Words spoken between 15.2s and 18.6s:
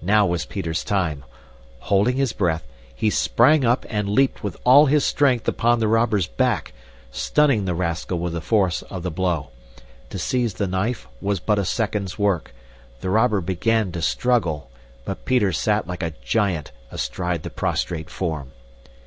Peter sat like a giant astride the prostrate form.